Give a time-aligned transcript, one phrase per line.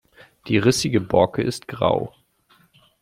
[0.47, 2.15] Die rissige Borke ist grau.